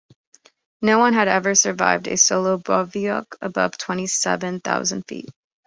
"No 0.81 0.97
one 0.97 1.13
had 1.13 1.27
ever 1.27 1.53
survived 1.53 2.07
a 2.07 2.17
solo 2.17 2.57
bivouac 2.57 3.35
above 3.39 3.77
twenty-seven 3.77 4.59
thousand 4.61 5.03
feet". 5.03 5.29